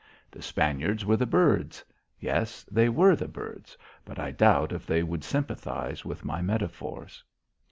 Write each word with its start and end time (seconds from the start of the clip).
The 0.31 0.41
Spaniards 0.41 1.05
were 1.05 1.15
the 1.15 1.27
birds. 1.27 1.85
Yes, 2.19 2.63
they 2.71 2.89
were 2.89 3.15
the 3.15 3.27
birds, 3.27 3.77
but 4.03 4.17
I 4.17 4.31
doubt 4.31 4.71
if 4.73 4.87
they 4.87 5.03
would 5.03 5.23
sympathise 5.23 6.03
with 6.03 6.25
my 6.25 6.41
metaphors. 6.41 7.23